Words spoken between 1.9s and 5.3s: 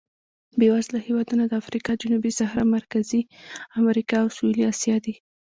جنوبي صحرا، مرکزي امریکا او سوېلي اسیا دي.